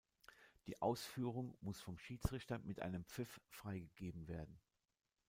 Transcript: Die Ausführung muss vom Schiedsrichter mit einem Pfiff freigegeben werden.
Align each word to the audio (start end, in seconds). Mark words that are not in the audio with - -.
Die 0.65 0.81
Ausführung 0.81 1.55
muss 1.61 1.79
vom 1.79 1.99
Schiedsrichter 1.99 2.57
mit 2.63 2.81
einem 2.81 3.05
Pfiff 3.05 3.39
freigegeben 3.49 4.27
werden. 4.27 4.59